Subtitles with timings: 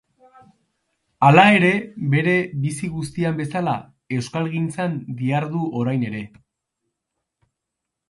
[1.27, 1.69] Hala ere,
[2.15, 2.33] bere
[2.65, 3.77] bizi guztian bezala,
[4.19, 6.27] euskalgintzan dihardu orain ere.